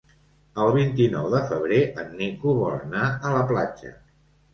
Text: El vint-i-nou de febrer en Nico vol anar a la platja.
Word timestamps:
El 0.61 0.69
vint-i-nou 0.75 1.27
de 1.33 1.41
febrer 1.51 1.81
en 2.03 2.09
Nico 2.21 2.53
vol 2.61 2.79
anar 2.79 3.05
a 3.29 3.35
la 3.35 3.45
platja. 3.53 3.93